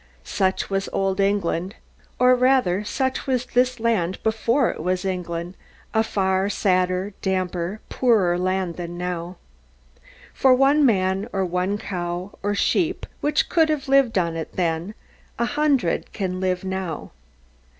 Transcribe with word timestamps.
Such 0.23 0.67
was 0.67 0.89
old 0.91 1.19
England 1.19 1.75
or 2.17 2.33
rather, 2.35 2.83
such 2.83 3.27
was 3.27 3.45
this 3.45 3.79
land 3.79 4.17
before 4.23 4.71
it 4.71 4.81
was 4.81 5.05
England; 5.05 5.55
a 5.93 6.01
far 6.03 6.49
sadder, 6.49 7.13
damper, 7.21 7.81
poorer 7.87 8.35
land 8.39 8.77
than 8.77 8.97
now. 8.97 9.35
For 10.33 10.55
one 10.55 10.83
man 10.87 11.29
or 11.31 11.45
one 11.45 11.77
cow 11.77 12.31
or 12.41 12.55
sheep 12.55 13.05
which 13.19 13.47
could 13.47 13.69
have 13.69 13.87
lived 13.87 14.17
on 14.17 14.35
it 14.35 14.55
then, 14.55 14.95
a 15.37 15.45
hundred 15.45 16.11
can 16.13 16.39
live 16.39 16.63
now. 16.63 17.11